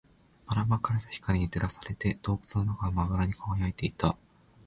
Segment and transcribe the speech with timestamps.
[0.47, 4.17] ばら撒かれた光に照らされて、洞窟の中がまばらに輝いていた